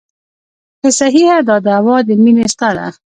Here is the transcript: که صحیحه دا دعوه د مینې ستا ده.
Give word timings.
که 0.81 0.89
صحیحه 0.99 1.37
دا 1.47 1.57
دعوه 1.67 1.95
د 2.07 2.09
مینې 2.23 2.45
ستا 2.53 2.69
ده. 2.77 2.87